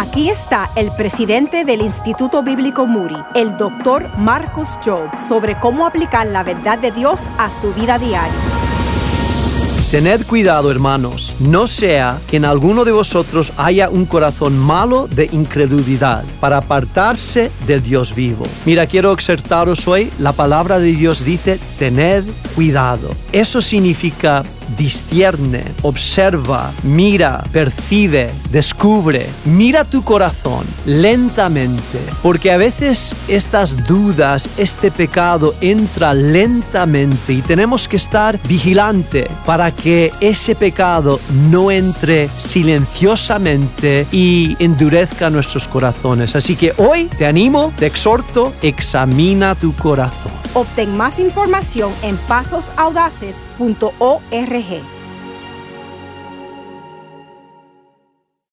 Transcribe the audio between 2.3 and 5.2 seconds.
Bíblico Muri, el doctor Marcus Job,